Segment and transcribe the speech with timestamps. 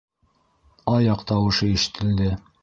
[0.93, 2.33] Аяҡ тауышы ишетелде.